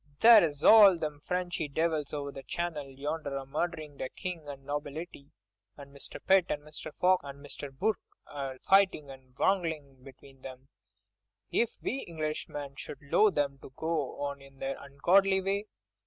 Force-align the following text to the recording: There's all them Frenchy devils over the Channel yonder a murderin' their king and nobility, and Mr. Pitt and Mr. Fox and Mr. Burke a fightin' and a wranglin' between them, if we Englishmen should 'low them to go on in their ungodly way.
There's 0.17 0.63
all 0.63 0.97
them 0.97 1.19
Frenchy 1.19 1.67
devils 1.67 2.11
over 2.11 2.31
the 2.31 2.41
Channel 2.41 2.89
yonder 2.89 3.35
a 3.37 3.45
murderin' 3.45 3.97
their 3.97 4.09
king 4.09 4.47
and 4.47 4.63
nobility, 4.65 5.31
and 5.77 5.95
Mr. 5.95 6.17
Pitt 6.25 6.45
and 6.49 6.63
Mr. 6.63 6.91
Fox 6.95 7.23
and 7.23 7.37
Mr. 7.45 7.71
Burke 7.71 7.99
a 8.25 8.57
fightin' 8.63 9.11
and 9.11 9.29
a 9.29 9.33
wranglin' 9.37 10.03
between 10.03 10.41
them, 10.41 10.69
if 11.51 11.73
we 11.83 12.03
Englishmen 12.07 12.73
should 12.77 12.97
'low 12.99 13.29
them 13.29 13.59
to 13.59 13.71
go 13.75 14.19
on 14.19 14.41
in 14.41 14.57
their 14.57 14.81
ungodly 14.83 15.39
way. 15.39 15.67